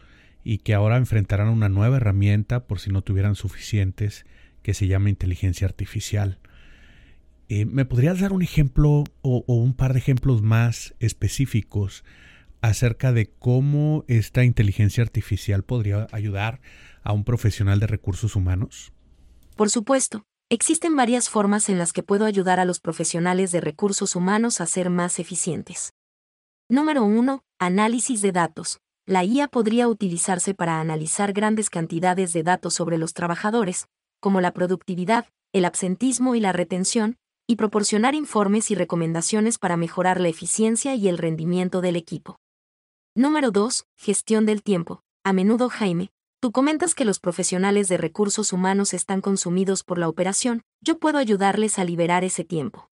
y 0.44 0.58
que 0.58 0.74
ahora 0.74 0.96
enfrentarán 0.96 1.48
una 1.48 1.68
nueva 1.68 1.98
herramienta 1.98 2.66
por 2.66 2.80
si 2.80 2.90
no 2.90 3.02
tuvieran 3.02 3.34
suficientes 3.34 4.24
que 4.62 4.74
se 4.74 4.86
llama 4.86 5.10
inteligencia 5.10 5.66
artificial. 5.66 6.38
Eh, 7.48 7.66
¿Me 7.66 7.84
podrías 7.84 8.20
dar 8.20 8.32
un 8.32 8.42
ejemplo 8.42 9.04
o, 9.22 9.44
un 9.46 9.74
par 9.74 9.92
de 9.92 9.98
ejemplos 9.98 10.42
más 10.42 10.94
específicos 11.00 12.04
acerca 12.60 13.12
de 13.12 13.30
cómo 13.30 14.04
esta 14.06 14.44
inteligencia 14.44 15.02
artificial 15.02 15.64
podría 15.64 16.06
ayudar 16.12 16.60
a 17.02 17.12
un 17.12 17.24
profesional 17.24 17.80
de 17.80 17.86
recursos 17.86 18.36
humanos? 18.36 18.92
Por 19.56 19.70
supuesto, 19.70 20.22
existen 20.48 20.94
varias 20.94 21.28
formas 21.28 21.68
en 21.68 21.78
las 21.78 21.92
que 21.92 22.02
puedo 22.02 22.24
ayudar 22.24 22.60
a 22.60 22.64
los 22.64 22.80
profesionales 22.80 23.50
de 23.50 23.60
recursos 23.60 24.14
humanos 24.14 24.60
a 24.60 24.66
ser 24.66 24.90
más 24.90 25.18
eficientes. 25.18 25.90
Número 26.68 27.02
1. 27.02 27.42
Análisis 27.58 28.22
de 28.22 28.30
datos. 28.30 28.78
La 29.06 29.24
IA 29.24 29.48
podría 29.48 29.88
utilizarse 29.88 30.54
para 30.54 30.80
analizar 30.80 31.32
grandes 31.32 31.70
cantidades 31.70 32.32
de 32.32 32.42
datos 32.42 32.74
sobre 32.74 32.98
los 32.98 33.14
trabajadores, 33.14 33.88
como 34.20 34.40
la 34.40 34.52
productividad, 34.52 35.26
el 35.52 35.64
absentismo 35.64 36.34
y 36.34 36.40
la 36.40 36.52
retención, 36.52 37.16
y 37.46 37.56
proporcionar 37.56 38.14
informes 38.14 38.70
y 38.70 38.74
recomendaciones 38.74 39.58
para 39.58 39.76
mejorar 39.76 40.20
la 40.20 40.28
eficiencia 40.28 40.94
y 40.94 41.08
el 41.08 41.18
rendimiento 41.18 41.80
del 41.80 41.96
equipo. 41.96 42.38
Número 43.16 43.50
2. 43.50 43.86
Gestión 43.96 44.46
del 44.46 44.62
tiempo. 44.62 45.02
A 45.24 45.32
menudo 45.32 45.68
Jaime, 45.68 46.10
Tú 46.40 46.52
comentas 46.52 46.94
que 46.94 47.04
los 47.04 47.20
profesionales 47.20 47.88
de 47.88 47.98
recursos 47.98 48.54
humanos 48.54 48.94
están 48.94 49.20
consumidos 49.20 49.84
por 49.84 49.98
la 49.98 50.08
operación, 50.08 50.62
yo 50.80 50.98
puedo 50.98 51.18
ayudarles 51.18 51.78
a 51.78 51.84
liberar 51.84 52.24
ese 52.24 52.44
tiempo. 52.44 52.88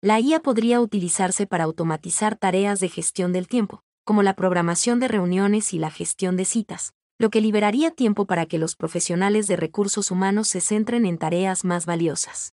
La 0.00 0.18
IA 0.18 0.40
podría 0.40 0.80
utilizarse 0.80 1.46
para 1.46 1.64
automatizar 1.64 2.36
tareas 2.36 2.80
de 2.80 2.88
gestión 2.88 3.34
del 3.34 3.48
tiempo, 3.48 3.82
como 4.04 4.22
la 4.22 4.36
programación 4.36 5.00
de 5.00 5.08
reuniones 5.08 5.72
y 5.72 5.78
la 5.78 5.90
gestión 5.90 6.36
de 6.36 6.44
citas, 6.44 6.92
lo 7.18 7.30
que 7.30 7.40
liberaría 7.40 7.90
tiempo 7.90 8.26
para 8.26 8.46
que 8.46 8.58
los 8.58 8.76
profesionales 8.76 9.46
de 9.46 9.56
recursos 9.56 10.10
humanos 10.10 10.48
se 10.48 10.60
centren 10.60 11.06
en 11.06 11.16
tareas 11.16 11.64
más 11.64 11.86
valiosas. 11.86 12.52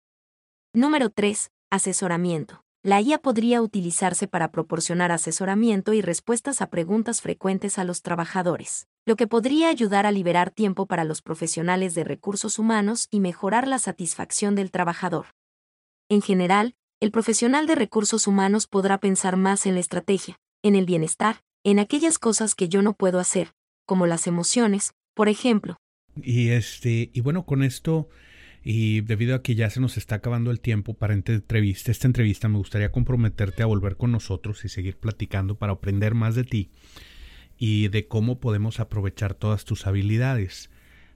Número 0.74 1.10
3. 1.10 1.52
Asesoramiento. 1.72 2.64
La 2.84 3.02
IA 3.02 3.18
podría 3.18 3.62
utilizarse 3.62 4.28
para 4.28 4.52
proporcionar 4.52 5.12
asesoramiento 5.12 5.94
y 5.94 6.02
respuestas 6.02 6.62
a 6.62 6.70
preguntas 6.70 7.22
frecuentes 7.22 7.78
a 7.78 7.84
los 7.84 8.02
trabajadores, 8.02 8.88
lo 9.06 9.16
que 9.16 9.28
podría 9.28 9.70
ayudar 9.70 10.06
a 10.06 10.12
liberar 10.12 10.52
tiempo 10.52 10.86
para 10.86 11.04
los 11.04 11.22
profesionales 11.22 11.96
de 11.96 12.04
recursos 12.04 12.60
humanos 12.60 13.08
y 13.12 13.20
mejorar 13.20 13.68
la 13.68 13.80
satisfacción 13.80 14.56
del 14.56 14.72
trabajador. 14.72 15.28
En 16.10 16.22
general, 16.22 16.76
el 17.02 17.12
profesional 17.12 17.66
de 17.68 17.76
recursos 17.76 18.28
humanos 18.28 18.68
podrá 18.68 18.98
pensar 19.00 19.36
más 19.36 19.66
en 19.66 19.74
la 19.74 19.80
estrategia, 19.82 20.40
en 20.64 20.76
el 20.76 20.86
bienestar, 20.86 21.42
en 21.64 21.80
aquellas 21.80 22.20
cosas 22.20 22.56
que 22.56 22.70
yo 22.70 22.82
no 22.82 22.94
puedo 22.94 23.20
hacer, 23.20 23.54
como 23.86 24.08
las 24.08 24.28
emociones, 24.28 24.94
por 25.14 25.30
ejemplo. 25.30 25.78
Y 26.16 26.50
este, 26.50 27.12
y 27.14 27.22
bueno, 27.22 27.46
con 27.46 27.64
esto 27.64 28.10
y 28.64 29.02
debido 29.02 29.36
a 29.36 29.42
que 29.42 29.56
ya 29.56 29.70
se 29.70 29.80
nos 29.80 29.98
está 29.98 30.16
acabando 30.16 30.52
el 30.52 30.60
tiempo 30.60 30.94
para 30.94 31.14
entrevista, 31.14 31.92
esta 31.92 32.08
entrevista 32.08 32.50
me 32.50 32.58
gustaría 32.58 32.92
comprometerte 32.92 33.64
a 33.64 33.68
volver 33.68 33.96
con 33.96 34.12
nosotros 34.12 34.66
y 34.66 34.70
seguir 34.70 34.98
platicando 34.98 35.56
para 35.56 35.74
aprender 35.74 36.14
más 36.14 36.36
de 36.36 36.44
ti 36.44 36.72
y 37.58 37.88
de 37.88 38.08
cómo 38.08 38.40
podemos 38.40 38.80
aprovechar 38.80 39.34
todas 39.34 39.66
tus 39.66 39.88
habilidades. 39.88 40.70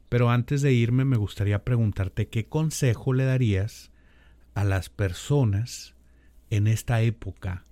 Pero 0.09 0.29
antes 0.29 0.61
de 0.61 0.73
irme 0.73 1.05
me 1.05 1.17
gustaría 1.17 1.63
preguntarte 1.63 2.27
qué 2.27 2.45
consejo 2.45 3.13
le 3.13 3.25
darías 3.25 3.91
a 4.53 4.63
las 4.63 4.89
personas 4.89 5.95
en 6.49 6.67
esta 6.67 7.01
época 7.01 7.65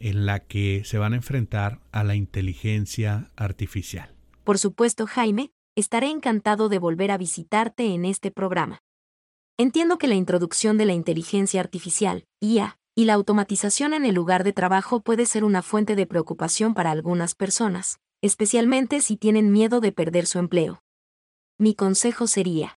en 0.00 0.26
la 0.26 0.40
que 0.40 0.82
se 0.84 0.98
van 0.98 1.12
a 1.12 1.16
enfrentar 1.16 1.80
a 1.92 2.04
la 2.04 2.14
inteligencia 2.14 3.30
artificial. 3.36 4.14
Por 4.44 4.58
supuesto, 4.58 5.06
Jaime, 5.06 5.50
estaré 5.76 6.08
encantado 6.08 6.68
de 6.68 6.78
volver 6.78 7.10
a 7.10 7.18
visitarte 7.18 7.94
en 7.94 8.04
este 8.04 8.30
programa. 8.30 8.80
Entiendo 9.58 9.98
que 9.98 10.08
la 10.08 10.14
introducción 10.14 10.78
de 10.78 10.86
la 10.86 10.92
inteligencia 10.92 11.60
artificial, 11.60 12.24
IA, 12.40 12.78
y 12.94 13.04
la 13.04 13.14
automatización 13.14 13.94
en 13.94 14.04
el 14.04 14.14
lugar 14.14 14.42
de 14.42 14.52
trabajo 14.52 15.00
puede 15.00 15.24
ser 15.24 15.44
una 15.44 15.62
fuente 15.62 15.94
de 15.94 16.06
preocupación 16.06 16.74
para 16.74 16.90
algunas 16.90 17.36
personas, 17.36 18.00
especialmente 18.22 19.00
si 19.00 19.16
tienen 19.16 19.52
miedo 19.52 19.80
de 19.80 19.92
perder 19.92 20.26
su 20.26 20.40
empleo. 20.40 20.82
Mi 21.58 21.74
consejo 21.74 22.26
sería, 22.26 22.78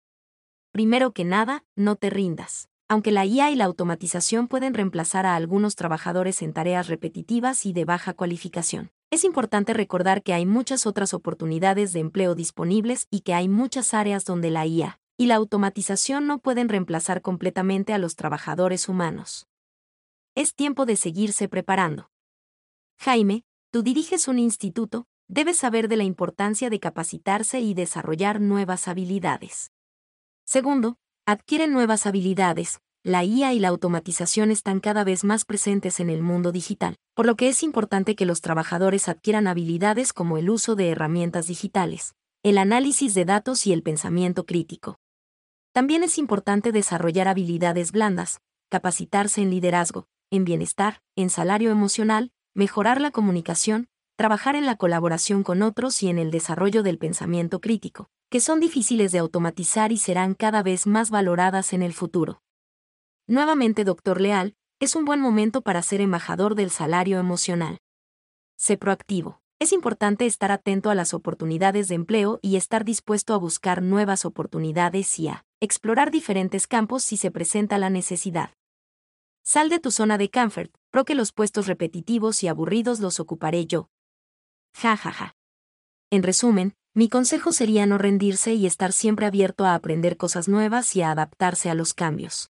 primero 0.73 1.13
que 1.13 1.25
nada, 1.25 1.65
no 1.77 1.95
te 1.95 2.11
rindas. 2.11 2.69
Aunque 2.90 3.12
la 3.12 3.26
IA 3.26 3.50
y 3.50 3.54
la 3.54 3.66
automatización 3.66 4.49
pueden 4.49 4.73
reemplazar 4.73 5.26
a 5.26 5.37
algunos 5.37 5.76
trabajadores 5.76 6.40
en 6.40 6.54
tareas 6.54 6.88
repetitivas 6.88 7.66
y 7.66 7.75
de 7.75 7.85
baja 7.85 8.14
cualificación, 8.14 8.90
es 9.11 9.25
importante 9.25 9.75
recordar 9.75 10.23
que 10.23 10.33
hay 10.33 10.47
muchas 10.47 10.87
otras 10.87 11.12
oportunidades 11.12 11.92
de 11.92 12.00
empleo 12.00 12.35
disponibles 12.35 13.07
y 13.11 13.21
que 13.21 13.35
hay 13.35 13.47
muchas 13.47 13.92
áreas 13.92 14.25
donde 14.25 14.50
la 14.50 14.66
IA 14.66 15.00
y 15.18 15.26
la 15.26 15.35
automatización 15.35 16.26
no 16.26 16.38
pueden 16.38 16.71
reemplazar 16.71 17.21
completamente 17.21 17.92
a 17.92 17.99
los 17.99 18.16
trabajadores 18.16 18.88
humanos. 18.88 19.49
Es 20.35 20.54
tiempo 20.54 20.87
de 20.87 20.97
seguirse 20.97 21.47
preparando. 21.47 22.11
Jaime, 22.97 23.45
tú 23.71 23.83
diriges 23.83 24.28
un 24.28 24.38
instituto, 24.38 25.07
debes 25.26 25.59
saber 25.59 25.88
de 25.88 25.97
la 25.97 26.04
importancia 26.04 26.71
de 26.71 26.80
capacitarse 26.80 27.61
y 27.61 27.75
desarrollar 27.75 28.40
nuevas 28.40 28.88
habilidades. 28.88 29.73
Segundo, 30.45 30.97
adquieren 31.28 31.75
nuevas 31.75 32.06
habilidades. 32.06 32.80
La 33.04 33.23
IA 33.23 33.52
y 33.52 33.58
la 33.58 33.68
automatización 33.68 34.50
están 34.50 34.80
cada 34.80 35.04
vez 35.04 35.25
más 35.25 35.44
presentes 35.44 36.00
en 36.00 36.08
el 36.08 36.23
mundo 36.23 36.52
digital, 36.52 36.97
por 37.14 37.26
lo 37.26 37.37
que 37.37 37.50
es 37.50 37.62
importante 37.62 38.16
que 38.16 38.25
los 38.25 38.40
trabajadores 38.40 39.11
adquieran 39.11 39.47
habilidades 39.47 40.14
como 40.14 40.38
el 40.38 40.49
uso 40.49 40.75
de 40.75 40.88
herramientas 40.88 41.47
digitales, 41.47 42.14
el 42.42 42.56
análisis 42.56 43.12
de 43.12 43.26
datos 43.26 43.66
y 43.66 43.75
el 43.75 43.82
pensamiento 43.82 44.47
crítico. 44.47 44.97
También 45.75 46.02
es 46.02 46.16
importante 46.16 46.73
desarrollar 46.73 47.28
habilidades 47.28 47.92
blandas, 47.92 48.40
capacitarse 48.70 49.42
en 49.42 49.50
liderazgo, 49.50 50.06
en 50.30 50.47
bienestar, 50.47 51.02
en 51.14 51.28
salario 51.28 51.70
emocional, 51.70 52.32
mejorar 52.54 53.02
la 53.02 53.11
comunicación, 53.11 53.88
trabajar 54.16 54.56
en 54.56 54.64
la 54.64 54.76
colaboración 54.76 55.42
con 55.42 55.61
otros 55.61 56.02
y 56.02 56.08
en 56.08 56.18
el 56.18 56.30
desarrollo 56.30 56.82
del 56.82 56.97
pensamiento 56.97 57.61
crítico, 57.61 58.08
que 58.30 58.40
son 58.40 58.61
difíciles 58.61 59.12
de 59.12 59.18
automatizar 59.18 59.90
y 59.90 59.97
serán 59.97 60.35
cada 60.35 60.62
vez 60.62 60.87
más 60.87 61.11
valoradas 61.11 61.73
en 61.73 61.82
el 61.82 61.94
futuro. 61.94 62.42
Nuevamente, 63.26 63.85
doctor 63.85 64.20
Leal, 64.20 64.54
es 64.80 64.94
un 64.94 65.04
buen 65.04 65.20
momento 65.20 65.62
para 65.62 65.82
ser 65.82 66.00
embajador 66.00 66.54
del 66.54 66.70
salario 66.70 67.18
emocional. 67.18 67.78
Sé 68.56 68.76
proactivo. 68.76 69.40
Es 69.61 69.73
importante 69.73 70.25
estar 70.25 70.52
atento 70.52 70.88
a 70.88 70.94
las 70.94 71.14
oportunidades 71.14 71.88
de 71.88 71.97
empleo 71.97 72.38
y 72.42 72.56
estar 72.56 72.85
dispuesto 72.85 73.35
a 73.35 73.38
buscar 73.38 73.82
nuevas 73.82 74.25
oportunidades 74.25 75.18
y 75.18 75.28
a 75.28 75.44
explorar 75.61 76.12
diferentes 76.12 76.68
campos 76.68 77.02
si 77.02 77.16
se 77.16 77.32
presenta 77.32 77.76
la 77.78 77.90
necesidad. 77.90 78.52
Sal 79.42 79.68
de 79.68 79.80
tu 79.80 79.90
zona 79.90 80.16
de 80.16 80.30
comfort, 80.30 80.73
pro 80.90 81.04
que 81.04 81.16
los 81.16 81.32
puestos 81.32 81.66
repetitivos 81.66 82.42
y 82.44 82.49
aburridos 82.49 83.00
los 83.00 83.18
ocuparé 83.18 83.66
yo. 83.66 83.88
Ja 84.75 84.97
ja 84.97 85.11
ja. 85.11 85.35
En 86.11 86.23
resumen, 86.23 86.75
mi 86.99 87.09
consejo 87.09 87.52
sería 87.52 87.87
no 87.87 87.97
rendirse 87.97 88.55
y 88.55 88.67
estar 88.67 88.93
siempre 88.93 89.25
abierto 89.25 89.64
a 89.64 89.76
aprender 89.76 90.17
cosas 90.17 90.49
nuevas 90.49 90.97
y 90.97 91.02
a 91.02 91.12
adaptarse 91.12 91.71
a 91.71 91.75
los 91.75 91.95
cambios. 91.95 92.50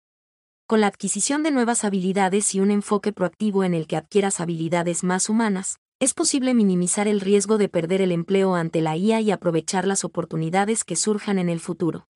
Con 0.65 0.81
la 0.81 0.87
adquisición 0.87 1.43
de 1.43 1.51
nuevas 1.51 1.83
habilidades 1.83 2.55
y 2.55 2.59
un 2.59 2.71
enfoque 2.71 3.13
proactivo 3.13 3.63
en 3.63 3.75
el 3.75 3.85
que 3.85 3.97
adquieras 3.97 4.39
habilidades 4.39 5.03
más 5.03 5.29
humanas, 5.29 5.77
es 5.99 6.15
posible 6.15 6.55
minimizar 6.55 7.07
el 7.07 7.21
riesgo 7.21 7.59
de 7.59 7.69
perder 7.69 8.01
el 8.01 8.11
empleo 8.11 8.55
ante 8.55 8.81
la 8.81 8.97
IA 8.97 9.21
y 9.21 9.29
aprovechar 9.29 9.85
las 9.85 10.03
oportunidades 10.03 10.83
que 10.83 10.95
surjan 10.95 11.37
en 11.37 11.47
el 11.47 11.59
futuro. 11.59 12.07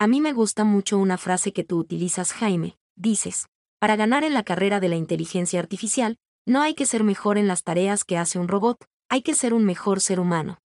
A 0.00 0.08
mí 0.08 0.20
me 0.20 0.32
gusta 0.32 0.64
mucho 0.64 0.98
una 0.98 1.16
frase 1.16 1.52
que 1.52 1.62
tú 1.62 1.78
utilizas, 1.78 2.32
Jaime, 2.32 2.76
dices, 2.96 3.46
para 3.78 3.94
ganar 3.94 4.24
en 4.24 4.34
la 4.34 4.42
carrera 4.42 4.80
de 4.80 4.88
la 4.88 4.96
inteligencia 4.96 5.60
artificial, 5.60 6.16
no 6.44 6.62
hay 6.62 6.74
que 6.74 6.86
ser 6.86 7.04
mejor 7.04 7.38
en 7.38 7.46
las 7.46 7.62
tareas 7.62 8.02
que 8.02 8.18
hace 8.18 8.40
un 8.40 8.48
robot, 8.48 8.84
hay 9.08 9.22
que 9.22 9.36
ser 9.36 9.54
un 9.54 9.64
mejor 9.64 10.00
ser 10.00 10.18
humano. 10.18 10.58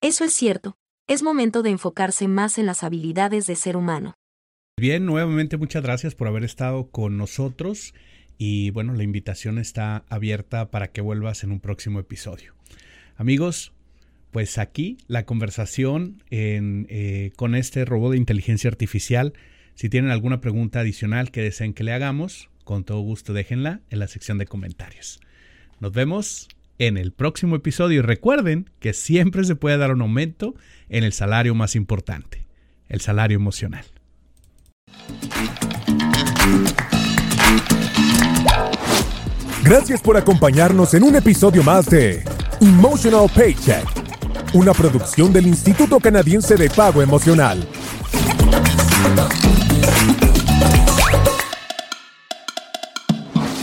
Eso 0.00 0.24
es 0.24 0.32
cierto, 0.32 0.78
es 1.08 1.24
momento 1.24 1.64
de 1.64 1.70
enfocarse 1.70 2.28
más 2.28 2.58
en 2.58 2.66
las 2.66 2.84
habilidades 2.84 3.48
de 3.48 3.56
ser 3.56 3.76
humano. 3.76 4.14
Bien, 4.78 5.04
nuevamente 5.04 5.56
muchas 5.56 5.82
gracias 5.82 6.14
por 6.14 6.28
haber 6.28 6.44
estado 6.44 6.88
con 6.90 7.16
nosotros 7.16 7.94
y 8.36 8.70
bueno, 8.70 8.94
la 8.94 9.02
invitación 9.02 9.58
está 9.58 10.04
abierta 10.08 10.70
para 10.70 10.92
que 10.92 11.00
vuelvas 11.00 11.42
en 11.42 11.50
un 11.50 11.58
próximo 11.58 11.98
episodio. 11.98 12.54
Amigos, 13.16 13.72
pues 14.30 14.58
aquí 14.58 14.98
la 15.08 15.26
conversación 15.26 16.22
eh, 16.30 17.32
con 17.34 17.56
este 17.56 17.84
robot 17.84 18.12
de 18.12 18.18
inteligencia 18.18 18.70
artificial. 18.70 19.32
Si 19.74 19.88
tienen 19.88 20.12
alguna 20.12 20.40
pregunta 20.40 20.78
adicional 20.78 21.32
que 21.32 21.42
deseen 21.42 21.74
que 21.74 21.82
le 21.82 21.92
hagamos, 21.92 22.50
con 22.62 22.84
todo 22.84 23.00
gusto 23.00 23.32
déjenla 23.32 23.80
en 23.90 23.98
la 23.98 24.06
sección 24.06 24.38
de 24.38 24.46
comentarios. 24.46 25.18
Nos 25.80 25.90
vemos 25.90 26.46
en 26.78 26.96
el 26.96 27.12
próximo 27.12 27.56
episodio 27.56 27.98
y 27.98 28.02
recuerden 28.02 28.70
que 28.80 28.92
siempre 28.92 29.44
se 29.44 29.56
puede 29.56 29.76
dar 29.78 29.92
un 29.92 30.02
aumento 30.02 30.54
en 30.88 31.04
el 31.04 31.12
salario 31.12 31.54
más 31.54 31.76
importante, 31.76 32.46
el 32.88 33.00
salario 33.00 33.36
emocional. 33.36 33.84
Gracias 39.62 40.00
por 40.00 40.16
acompañarnos 40.16 40.94
en 40.94 41.02
un 41.02 41.16
episodio 41.16 41.62
más 41.62 41.86
de 41.86 42.24
Emotional 42.60 43.28
Paycheck, 43.34 43.84
una 44.54 44.72
producción 44.72 45.32
del 45.32 45.46
Instituto 45.46 46.00
Canadiense 46.00 46.56
de 46.56 46.70
Pago 46.70 47.02
Emocional. 47.02 47.68